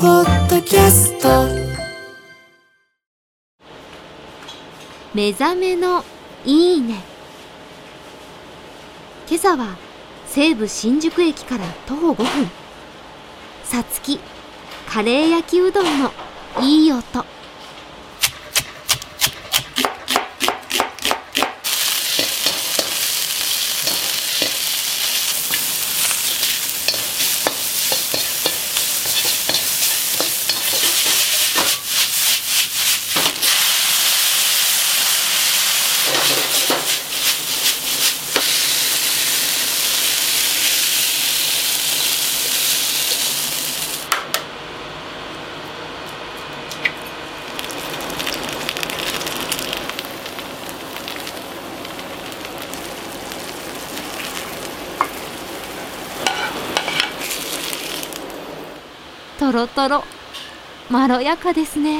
[0.00, 1.28] ポッドキャスト。
[5.12, 6.04] 目覚めの
[6.44, 7.02] いいね。
[9.28, 9.76] 今朝は
[10.28, 12.48] 西武新宿駅から徒歩5分。
[13.64, 14.20] さつき
[14.88, 16.12] カレー焼きうどんの
[16.60, 17.24] いい音。
[59.38, 60.04] とろとろ
[60.90, 61.96] まろやかですね。